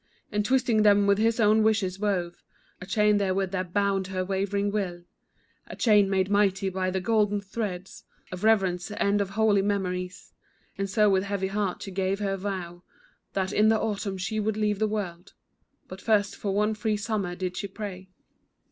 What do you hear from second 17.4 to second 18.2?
she pray.